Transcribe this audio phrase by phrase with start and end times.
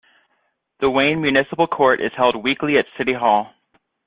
[0.79, 3.53] The Wayne Municipal Court is held weekly at City Hall.